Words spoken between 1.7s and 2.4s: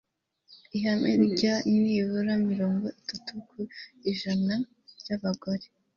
nibura